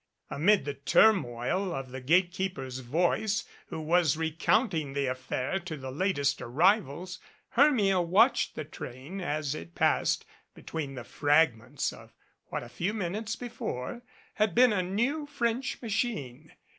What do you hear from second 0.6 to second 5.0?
the turmoil of the gate keeper's voice who was recounting